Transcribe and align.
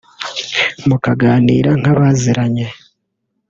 mukaganira 0.87 1.71
nk’abaziranye 1.79 2.67